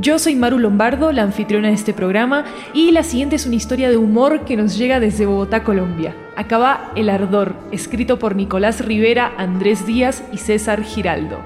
Yo 0.00 0.18
soy 0.18 0.34
Maru 0.34 0.58
Lombardo, 0.58 1.12
la 1.12 1.22
anfitriona 1.22 1.68
de 1.68 1.74
este 1.74 1.94
programa, 1.94 2.44
y 2.72 2.90
la 2.90 3.02
siguiente 3.02 3.36
es 3.36 3.46
una 3.46 3.54
historia 3.54 3.88
de 3.88 3.96
humor 3.96 4.44
que 4.44 4.56
nos 4.56 4.76
llega 4.76 4.98
desde 4.98 5.26
Bogotá, 5.26 5.62
Colombia. 5.62 6.16
Acaba 6.34 6.92
El 6.96 7.08
Ardor, 7.08 7.54
escrito 7.70 8.18
por 8.18 8.34
Nicolás 8.34 8.84
Rivera, 8.84 9.32
Andrés 9.36 9.86
Díaz 9.86 10.24
y 10.32 10.38
César 10.38 10.82
Giraldo. 10.82 11.38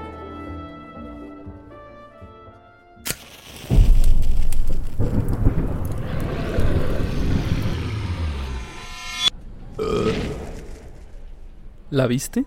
¿La 11.89 12.07
viste? 12.07 12.45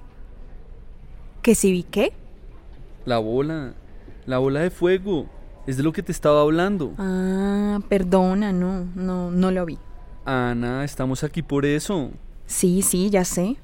¿Que 1.41 1.55
si 1.55 1.73
vi 1.73 1.83
qué? 1.85 2.13
La 3.05 3.19
bola. 3.19 3.75
La 4.27 4.39
bola 4.39 4.61
de 4.61 4.71
fuego. 4.71 5.27
Es 5.67 5.77
de 5.77 5.83
lo 5.83 5.93
que 5.93 6.03
te 6.03 6.13
estaba 6.13 6.41
hablando. 6.41 6.95
Ah, 6.99 7.81
perdona, 7.89 8.53
no, 8.53 8.87
no, 8.95 9.31
no 9.31 9.51
lo 9.51 9.67
vi. 9.67 9.79
Ana, 10.25 10.85
estamos 10.85 11.23
aquí 11.25 11.43
por 11.43 11.65
eso. 11.65 12.11
Sí, 12.47 12.83
sí, 12.83 13.11
ya 13.11 13.25
sé. 13.25 13.57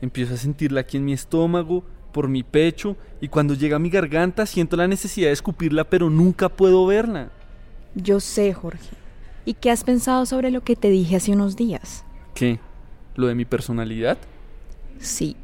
Empiezo 0.00 0.34
a 0.34 0.36
sentirla 0.36 0.80
aquí 0.80 0.96
en 0.96 1.04
mi 1.04 1.12
estómago, 1.12 1.84
por 2.12 2.28
mi 2.28 2.42
pecho, 2.42 2.96
y 3.20 3.28
cuando 3.28 3.54
llega 3.54 3.76
a 3.76 3.80
mi 3.80 3.90
garganta 3.90 4.46
siento 4.46 4.76
la 4.76 4.86
necesidad 4.86 5.28
de 5.28 5.32
escupirla, 5.32 5.84
pero 5.84 6.10
nunca 6.10 6.48
puedo 6.48 6.86
verla. 6.86 7.30
Yo 7.94 8.20
sé, 8.20 8.52
Jorge. 8.52 8.96
¿Y 9.44 9.54
qué 9.54 9.70
has 9.70 9.84
pensado 9.84 10.26
sobre 10.26 10.50
lo 10.50 10.62
que 10.62 10.76
te 10.76 10.90
dije 10.90 11.16
hace 11.16 11.32
unos 11.32 11.56
días? 11.56 12.04
¿Qué? 12.34 12.58
¿Lo 13.14 13.26
de 13.26 13.34
mi 13.34 13.44
personalidad? 13.44 14.18
Sí, 14.98 15.36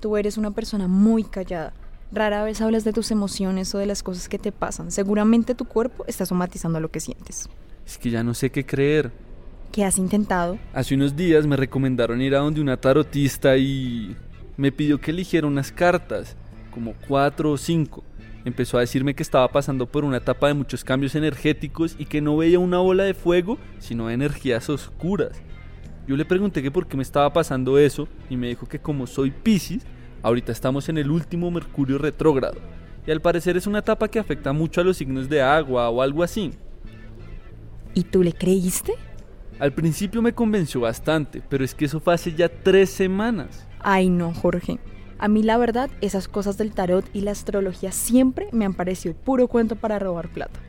tú 0.00 0.16
eres 0.16 0.38
una 0.38 0.50
persona 0.50 0.86
muy 0.86 1.24
callada. 1.24 1.72
Rara 2.10 2.42
vez 2.42 2.60
hablas 2.60 2.84
de 2.84 2.92
tus 2.92 3.10
emociones 3.10 3.74
o 3.74 3.78
de 3.78 3.86
las 3.86 4.02
cosas 4.02 4.28
que 4.28 4.38
te 4.38 4.52
pasan. 4.52 4.90
Seguramente 4.90 5.54
tu 5.54 5.66
cuerpo 5.66 6.04
está 6.06 6.24
somatizando 6.24 6.80
lo 6.80 6.90
que 6.90 7.00
sientes. 7.00 7.48
Es 7.86 7.98
que 7.98 8.10
ya 8.10 8.22
no 8.22 8.34
sé 8.34 8.50
qué 8.50 8.64
creer. 8.64 9.12
¿Qué 9.72 9.84
has 9.84 9.98
intentado? 9.98 10.58
Hace 10.72 10.94
unos 10.94 11.16
días 11.16 11.46
me 11.46 11.56
recomendaron 11.56 12.22
ir 12.22 12.34
a 12.34 12.38
donde 12.38 12.60
una 12.62 12.78
tarotista 12.78 13.56
y 13.58 14.16
me 14.56 14.72
pidió 14.72 15.00
que 15.00 15.10
eligiera 15.10 15.46
unas 15.46 15.70
cartas, 15.70 16.36
como 16.70 16.94
cuatro 17.06 17.52
o 17.52 17.58
cinco. 17.58 18.02
Empezó 18.44 18.78
a 18.78 18.80
decirme 18.80 19.14
que 19.14 19.22
estaba 19.22 19.48
pasando 19.48 19.86
por 19.86 20.04
una 20.04 20.16
etapa 20.16 20.48
de 20.48 20.54
muchos 20.54 20.84
cambios 20.84 21.14
energéticos 21.14 21.94
y 21.98 22.06
que 22.06 22.22
no 22.22 22.38
veía 22.38 22.58
una 22.58 22.78
bola 22.78 23.04
de 23.04 23.12
fuego, 23.12 23.58
sino 23.78 24.08
energías 24.08 24.70
oscuras. 24.70 25.42
Yo 26.06 26.16
le 26.16 26.24
pregunté 26.24 26.62
que 26.62 26.70
por 26.70 26.86
qué 26.86 26.96
me 26.96 27.02
estaba 27.02 27.30
pasando 27.34 27.76
eso 27.76 28.08
y 28.30 28.38
me 28.38 28.48
dijo 28.48 28.66
que 28.66 28.78
como 28.78 29.06
soy 29.06 29.30
Pisces, 29.30 29.84
Ahorita 30.22 30.52
estamos 30.52 30.88
en 30.88 30.98
el 30.98 31.10
último 31.10 31.50
Mercurio 31.50 31.98
retrógrado, 31.98 32.58
y 33.06 33.10
al 33.10 33.20
parecer 33.20 33.56
es 33.56 33.66
una 33.66 33.78
etapa 33.78 34.08
que 34.08 34.18
afecta 34.18 34.52
mucho 34.52 34.80
a 34.80 34.84
los 34.84 34.96
signos 34.96 35.28
de 35.28 35.40
agua 35.40 35.88
o 35.88 36.02
algo 36.02 36.22
así. 36.22 36.52
¿Y 37.94 38.02
tú 38.04 38.22
le 38.22 38.32
creíste? 38.32 38.94
Al 39.58 39.72
principio 39.72 40.22
me 40.22 40.32
convenció 40.32 40.80
bastante, 40.82 41.42
pero 41.48 41.64
es 41.64 41.74
que 41.74 41.86
eso 41.86 42.00
fue 42.00 42.14
hace 42.14 42.32
ya 42.32 42.48
tres 42.48 42.90
semanas. 42.90 43.66
Ay 43.80 44.08
no, 44.08 44.32
Jorge. 44.32 44.78
A 45.18 45.26
mí 45.26 45.42
la 45.42 45.56
verdad, 45.56 45.90
esas 46.00 46.28
cosas 46.28 46.58
del 46.58 46.72
tarot 46.72 47.04
y 47.12 47.22
la 47.22 47.32
astrología 47.32 47.90
siempre 47.90 48.48
me 48.52 48.64
han 48.64 48.74
parecido 48.74 49.16
puro 49.16 49.48
cuento 49.48 49.74
para 49.74 49.98
robar 49.98 50.28
plata. 50.28 50.60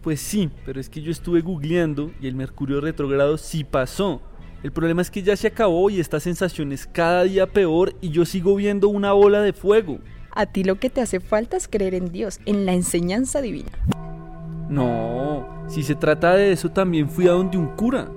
Pues 0.00 0.20
sí, 0.20 0.48
pero 0.64 0.78
es 0.78 0.88
que 0.88 1.02
yo 1.02 1.10
estuve 1.10 1.40
googleando 1.40 2.12
y 2.20 2.28
el 2.28 2.36
Mercurio 2.36 2.80
retrógrado 2.80 3.36
sí 3.36 3.64
pasó. 3.64 4.22
El 4.62 4.72
problema 4.72 5.02
es 5.02 5.10
que 5.10 5.22
ya 5.22 5.36
se 5.36 5.48
acabó 5.48 5.90
y 5.90 6.00
esta 6.00 6.18
sensación 6.18 6.72
es 6.72 6.86
cada 6.86 7.24
día 7.24 7.46
peor 7.46 7.94
y 8.00 8.08
yo 8.08 8.24
sigo 8.24 8.56
viendo 8.56 8.88
una 8.88 9.12
bola 9.12 9.42
de 9.42 9.52
fuego. 9.52 9.98
A 10.32 10.46
ti 10.46 10.64
lo 10.64 10.80
que 10.80 10.90
te 10.90 11.00
hace 11.00 11.20
falta 11.20 11.56
es 11.56 11.68
creer 11.68 11.94
en 11.94 12.10
Dios, 12.10 12.40
en 12.46 12.66
la 12.66 12.72
enseñanza 12.72 13.40
divina. 13.40 13.70
No, 14.68 15.46
si 15.68 15.82
se 15.82 15.94
trata 15.94 16.34
de 16.34 16.52
eso 16.52 16.70
también 16.70 17.08
fui 17.08 17.28
a 17.28 17.32
donde 17.32 17.58
un 17.58 17.68
cura. 17.68 18.08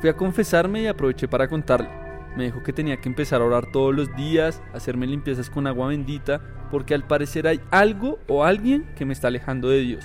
Fui 0.00 0.10
a 0.10 0.16
confesarme 0.16 0.82
y 0.82 0.86
aproveché 0.86 1.26
para 1.26 1.48
contarle. 1.48 1.88
Me 2.36 2.44
dijo 2.44 2.62
que 2.62 2.72
tenía 2.72 3.00
que 3.00 3.08
empezar 3.08 3.40
a 3.40 3.44
orar 3.44 3.72
todos 3.72 3.94
los 3.94 4.14
días, 4.14 4.62
hacerme 4.74 5.06
limpiezas 5.06 5.48
con 5.48 5.66
agua 5.66 5.88
bendita, 5.88 6.42
porque 6.70 6.94
al 6.94 7.06
parecer 7.06 7.46
hay 7.46 7.60
algo 7.70 8.18
o 8.28 8.44
alguien 8.44 8.84
que 8.94 9.06
me 9.06 9.14
está 9.14 9.28
alejando 9.28 9.70
de 9.70 9.80
Dios. 9.80 10.04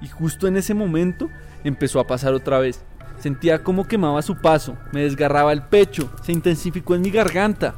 Y 0.00 0.08
justo 0.08 0.46
en 0.46 0.56
ese 0.56 0.74
momento 0.74 1.28
empezó 1.64 2.00
a 2.00 2.06
pasar 2.06 2.34
otra 2.34 2.58
vez. 2.58 2.84
Sentía 3.18 3.64
como 3.64 3.88
quemaba 3.88 4.22
su 4.22 4.36
paso, 4.36 4.76
me 4.92 5.02
desgarraba 5.02 5.52
el 5.52 5.62
pecho, 5.62 6.10
se 6.22 6.32
intensificó 6.32 6.94
en 6.94 7.02
mi 7.02 7.10
garganta. 7.10 7.74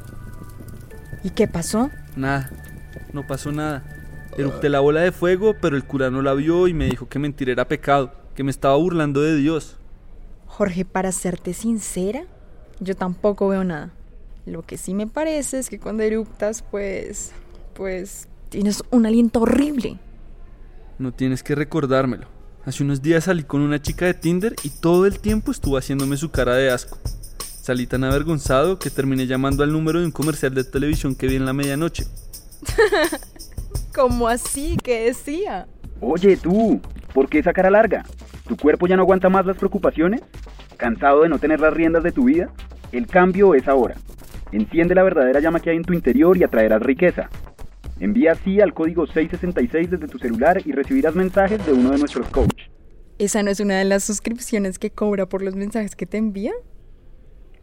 ¿Y 1.25 1.30
qué 1.30 1.48
pasó? 1.48 1.91
Nada, 2.16 2.50
no 3.12 3.26
pasó 3.26 3.50
nada. 3.50 3.82
Erupté 4.36 4.69
la 4.69 4.80
bola 4.80 5.00
de 5.00 5.12
fuego, 5.12 5.54
pero 5.60 5.76
el 5.76 5.84
cura 5.84 6.10
no 6.10 6.22
la 6.22 6.34
vio 6.34 6.69
y 6.69 6.75
me 6.75 6.86
dijo 6.86 7.09
que 7.09 7.19
mentir 7.19 7.48
era 7.48 7.66
pecado, 7.66 8.12
que 8.34 8.44
me 8.44 8.50
estaba 8.50 8.76
burlando 8.76 9.22
de 9.22 9.36
Dios. 9.36 9.76
Jorge, 10.47 10.84
para 10.84 11.10
serte 11.10 11.54
sincera, 11.54 12.25
yo 12.80 12.94
tampoco 12.94 13.48
veo 13.48 13.64
nada. 13.64 13.91
Lo 14.47 14.62
que 14.62 14.78
sí 14.78 14.94
me 14.94 15.06
parece 15.06 15.59
es 15.59 15.69
que 15.70 15.78
cuando 15.78 16.03
eruptas, 16.03 16.62
pues, 16.70 17.32
pues, 17.75 18.28
tienes 18.48 18.82
un 18.91 19.06
aliento 19.06 19.41
horrible. 19.41 19.98
No 21.00 21.12
tienes 21.12 21.42
que 21.42 21.54
recordármelo. 21.54 22.26
Hace 22.66 22.82
unos 22.82 23.00
días 23.00 23.24
salí 23.24 23.42
con 23.42 23.62
una 23.62 23.80
chica 23.80 24.04
de 24.04 24.12
Tinder 24.12 24.54
y 24.62 24.68
todo 24.68 25.06
el 25.06 25.18
tiempo 25.18 25.50
estuvo 25.50 25.78
haciéndome 25.78 26.18
su 26.18 26.30
cara 26.30 26.56
de 26.56 26.70
asco. 26.70 26.98
Salí 27.38 27.86
tan 27.86 28.04
avergonzado 28.04 28.78
que 28.78 28.90
terminé 28.90 29.26
llamando 29.26 29.62
al 29.62 29.72
número 29.72 29.98
de 29.98 30.04
un 30.04 30.10
comercial 30.10 30.52
de 30.52 30.62
televisión 30.62 31.14
que 31.14 31.26
vi 31.26 31.36
en 31.36 31.46
la 31.46 31.54
medianoche. 31.54 32.04
¿Cómo 33.94 34.28
así? 34.28 34.76
¿Qué 34.84 35.04
decía? 35.04 35.66
Oye 36.02 36.36
tú, 36.36 36.82
¿por 37.14 37.30
qué 37.30 37.38
esa 37.38 37.54
cara 37.54 37.70
larga? 37.70 38.04
¿Tu 38.46 38.58
cuerpo 38.58 38.86
ya 38.86 38.96
no 38.96 39.02
aguanta 39.02 39.30
más 39.30 39.46
las 39.46 39.56
preocupaciones? 39.56 40.20
¿Cansado 40.76 41.22
de 41.22 41.30
no 41.30 41.38
tener 41.38 41.60
las 41.60 41.72
riendas 41.72 42.02
de 42.02 42.12
tu 42.12 42.24
vida? 42.24 42.50
El 42.92 43.06
cambio 43.06 43.54
es 43.54 43.66
ahora. 43.68 43.96
Enciende 44.52 44.94
la 44.94 45.02
verdadera 45.02 45.40
llama 45.40 45.60
que 45.60 45.70
hay 45.70 45.78
en 45.78 45.84
tu 45.84 45.94
interior 45.94 46.36
y 46.36 46.44
atraerás 46.44 46.82
riqueza. 46.82 47.30
Envía 48.00 48.34
sí 48.34 48.60
al 48.60 48.72
código 48.72 49.06
666 49.06 49.90
desde 49.90 50.08
tu 50.08 50.18
celular 50.18 50.60
y 50.64 50.72
recibirás 50.72 51.14
mensajes 51.14 51.64
de 51.66 51.72
uno 51.72 51.90
de 51.90 51.98
nuestros 51.98 52.26
coaches. 52.28 52.68
¿Esa 53.18 53.42
no 53.42 53.50
es 53.50 53.60
una 53.60 53.78
de 53.78 53.84
las 53.84 54.02
suscripciones 54.04 54.78
que 54.78 54.91
cobra 54.91 55.26
por 55.26 55.42
los 55.42 55.54
mensajes 55.54 55.94
que 55.94 56.06
te 56.06 56.16
envía? 56.16 56.52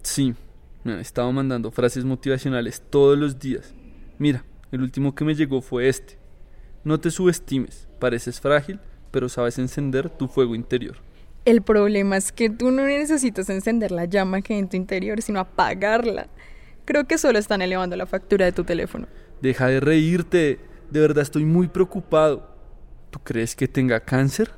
Sí, 0.03 0.35
me 0.83 0.93
han 0.93 0.99
estado 0.99 1.31
mandando 1.31 1.71
frases 1.71 2.05
motivacionales 2.05 2.83
todos 2.87 3.17
los 3.17 3.39
días. 3.39 3.73
Mira, 4.19 4.45
el 4.71 4.81
último 4.83 5.15
que 5.15 5.25
me 5.25 5.33
llegó 5.33 5.61
fue 5.61 5.89
este. 5.89 6.19
No 6.83 6.99
te 6.99 7.09
subestimes, 7.09 7.87
pareces 7.99 8.39
frágil, 8.39 8.79
pero 9.09 9.29
sabes 9.29 9.57
encender 9.57 10.11
tu 10.11 10.27
fuego 10.27 10.53
interior. 10.53 10.97
El 11.45 11.63
problema 11.63 12.17
es 12.17 12.31
que 12.31 12.51
tú 12.51 12.69
no 12.69 12.83
necesitas 12.83 13.49
encender 13.49 13.91
la 13.91 14.05
llama 14.05 14.41
que 14.41 14.53
hay 14.53 14.59
en 14.59 14.69
tu 14.69 14.77
interior, 14.77 15.21
sino 15.23 15.39
apagarla. 15.39 16.27
Creo 16.85 17.07
que 17.07 17.17
solo 17.17 17.39
están 17.39 17.61
elevando 17.63 17.95
la 17.95 18.05
factura 18.05 18.45
de 18.45 18.51
tu 18.51 18.63
teléfono. 18.63 19.07
Deja 19.41 19.67
de 19.67 19.79
reírte. 19.79 20.59
De 20.89 20.99
verdad 20.99 21.23
estoy 21.23 21.45
muy 21.45 21.67
preocupado. 21.67 22.49
¿Tú 23.09 23.19
crees 23.19 23.55
que 23.55 23.67
tenga 23.67 23.99
cáncer? 23.99 24.51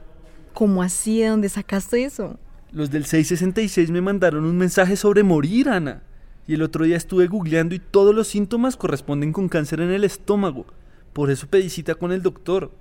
¿Cómo 0.53 0.81
así? 0.81 1.21
¿De 1.21 1.27
dónde 1.27 1.49
sacaste 1.49 2.03
eso? 2.03 2.37
Los 2.71 2.91
del 2.91 3.05
666 3.05 3.91
me 3.91 4.01
mandaron 4.01 4.45
un 4.45 4.57
mensaje 4.57 4.95
sobre 4.95 5.23
morir, 5.23 5.69
Ana. 5.69 6.03
Y 6.47 6.55
el 6.55 6.61
otro 6.61 6.85
día 6.85 6.97
estuve 6.97 7.27
googleando 7.27 7.75
y 7.75 7.79
todos 7.79 8.13
los 8.13 8.27
síntomas 8.27 8.75
corresponden 8.75 9.33
con 9.33 9.49
cáncer 9.49 9.81
en 9.81 9.91
el 9.91 10.03
estómago. 10.03 10.65
Por 11.13 11.31
eso 11.31 11.47
pedí 11.47 11.69
cita 11.69 11.95
con 11.95 12.11
el 12.11 12.21
doctor. 12.21 12.71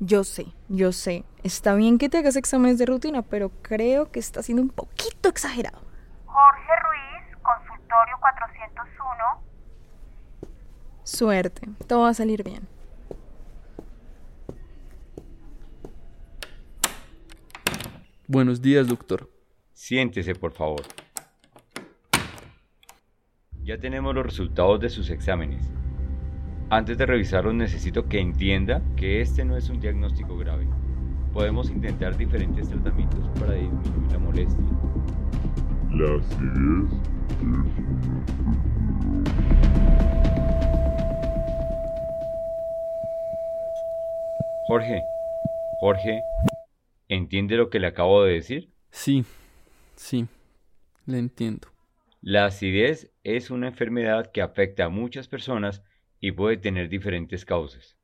Yo 0.00 0.24
sé, 0.24 0.46
yo 0.68 0.92
sé. 0.92 1.24
Está 1.42 1.74
bien 1.74 1.98
que 1.98 2.08
te 2.08 2.18
hagas 2.18 2.36
exámenes 2.36 2.78
de 2.78 2.86
rutina, 2.86 3.22
pero 3.22 3.50
creo 3.62 4.10
que 4.10 4.18
está 4.18 4.42
siendo 4.42 4.62
un 4.62 4.70
poquito 4.70 5.28
exagerado. 5.28 5.78
Jorge 6.26 6.72
Ruiz, 6.82 7.38
consultorio 7.42 8.16
401. 8.20 9.11
Suerte, 11.04 11.68
todo 11.88 12.02
va 12.02 12.10
a 12.10 12.14
salir 12.14 12.44
bien. 12.44 12.68
Buenos 18.28 18.62
días, 18.62 18.86
doctor. 18.86 19.28
Siéntese, 19.72 20.34
por 20.34 20.52
favor. 20.52 20.82
Ya 23.64 23.78
tenemos 23.78 24.14
los 24.14 24.24
resultados 24.24 24.80
de 24.80 24.90
sus 24.90 25.10
exámenes. 25.10 25.70
Antes 26.70 26.96
de 26.96 27.04
revisarlos 27.04 27.54
necesito 27.54 28.08
que 28.08 28.20
entienda 28.20 28.80
que 28.96 29.20
este 29.20 29.44
no 29.44 29.56
es 29.56 29.68
un 29.68 29.80
diagnóstico 29.80 30.38
grave. 30.38 30.66
Podemos 31.32 31.68
intentar 31.68 32.16
diferentes 32.16 32.68
tratamientos 32.68 33.28
para 33.38 33.54
disminuir 33.54 34.12
la 34.12 34.18
molestia. 34.18 34.64
La 35.90 36.16
acidez 36.16 36.90
Jorge, 44.72 45.04
Jorge, 45.80 46.22
¿entiende 47.06 47.56
lo 47.56 47.68
que 47.68 47.78
le 47.78 47.88
acabo 47.88 48.24
de 48.24 48.32
decir? 48.32 48.70
Sí, 48.90 49.22
sí, 49.96 50.26
le 51.04 51.18
entiendo. 51.18 51.68
La 52.22 52.46
acidez 52.46 53.10
es 53.22 53.50
una 53.50 53.68
enfermedad 53.68 54.32
que 54.32 54.40
afecta 54.40 54.86
a 54.86 54.88
muchas 54.88 55.28
personas 55.28 55.82
y 56.20 56.32
puede 56.32 56.56
tener 56.56 56.88
diferentes 56.88 57.44
causas. 57.44 57.98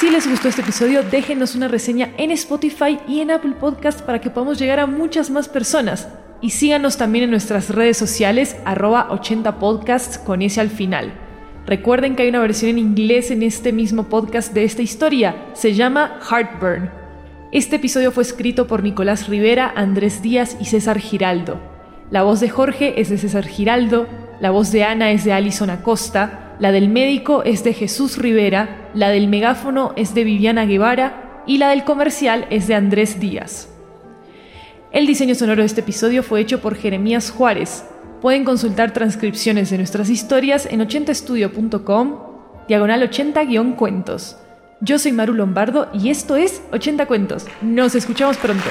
Si 0.00 0.10
les 0.10 0.28
gustó 0.28 0.48
este 0.48 0.62
episodio, 0.62 1.04
déjenos 1.04 1.54
una 1.54 1.68
reseña 1.68 2.12
en 2.18 2.32
Spotify 2.32 2.98
y 3.06 3.20
en 3.20 3.30
Apple 3.30 3.54
Podcast 3.60 4.00
para 4.00 4.20
que 4.20 4.30
podamos 4.30 4.58
llegar 4.58 4.80
a 4.80 4.86
muchas 4.86 5.30
más 5.30 5.48
personas. 5.48 6.08
Y 6.40 6.50
síganos 6.50 6.96
también 6.96 7.24
en 7.24 7.30
nuestras 7.30 7.70
redes 7.70 7.96
sociales, 7.96 8.56
arroba 8.64 9.08
80podcasts 9.10 10.22
con 10.22 10.42
ese 10.42 10.60
al 10.60 10.70
final. 10.70 11.12
Recuerden 11.66 12.16
que 12.16 12.22
hay 12.22 12.28
una 12.30 12.40
versión 12.40 12.70
en 12.70 12.78
inglés 12.78 13.30
en 13.30 13.42
este 13.42 13.72
mismo 13.72 14.04
podcast 14.04 14.54
de 14.54 14.64
esta 14.64 14.82
historia. 14.82 15.48
Se 15.52 15.74
llama 15.74 16.18
Heartburn. 16.30 16.90
Este 17.50 17.76
episodio 17.76 18.12
fue 18.12 18.22
escrito 18.22 18.66
por 18.66 18.82
Nicolás 18.82 19.28
Rivera, 19.28 19.72
Andrés 19.74 20.22
Díaz 20.22 20.56
y 20.60 20.66
César 20.66 20.98
Giraldo. 20.98 21.60
La 22.10 22.22
voz 22.22 22.40
de 22.40 22.48
Jorge 22.48 23.00
es 23.00 23.10
de 23.10 23.18
César 23.18 23.46
Giraldo, 23.46 24.06
la 24.40 24.50
voz 24.50 24.70
de 24.72 24.84
Ana 24.84 25.10
es 25.10 25.24
de 25.24 25.32
Alison 25.32 25.70
Acosta, 25.70 26.54
la 26.58 26.72
del 26.72 26.88
médico 26.88 27.42
es 27.42 27.64
de 27.64 27.74
Jesús 27.74 28.16
Rivera, 28.16 28.90
la 28.94 29.10
del 29.10 29.28
megáfono 29.28 29.92
es 29.96 30.14
de 30.14 30.24
Viviana 30.24 30.64
Guevara 30.64 31.42
y 31.46 31.58
la 31.58 31.70
del 31.70 31.84
comercial 31.84 32.46
es 32.50 32.66
de 32.66 32.74
Andrés 32.74 33.20
Díaz. 33.20 33.77
El 34.90 35.06
diseño 35.06 35.34
sonoro 35.34 35.60
de 35.60 35.66
este 35.66 35.82
episodio 35.82 36.22
fue 36.22 36.40
hecho 36.40 36.60
por 36.60 36.74
Jeremías 36.74 37.30
Juárez. 37.30 37.84
Pueden 38.22 38.44
consultar 38.44 38.94
transcripciones 38.94 39.68
de 39.68 39.76
nuestras 39.76 40.08
historias 40.08 40.64
en 40.64 40.80
80estudio.com, 40.80 42.18
diagonal 42.66 43.02
80-cuentos. 43.02 44.36
Yo 44.80 44.98
soy 44.98 45.12
Maru 45.12 45.34
Lombardo 45.34 45.90
y 45.92 46.08
esto 46.08 46.36
es 46.36 46.62
80 46.72 47.04
Cuentos. 47.06 47.44
Nos 47.60 47.94
escuchamos 47.94 48.38
pronto. 48.38 48.68